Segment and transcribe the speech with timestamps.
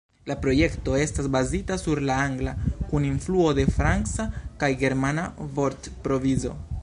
[0.29, 2.55] La projekto estas bazita sur la angla
[2.93, 4.27] kun influo de franca
[4.63, 5.27] kaj germana
[5.61, 6.59] vortprovizo.